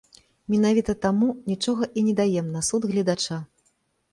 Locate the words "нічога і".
1.51-2.05